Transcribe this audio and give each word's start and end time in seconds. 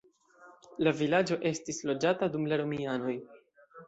La 0.85 0.93
vilaĝo 1.01 1.37
estis 1.49 1.81
loĝata 1.89 2.31
dum 2.37 2.47
la 2.53 2.59
romianoj. 2.63 3.15